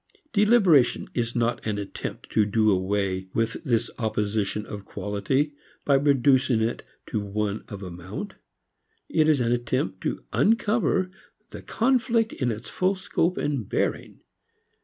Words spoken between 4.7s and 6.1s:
quality by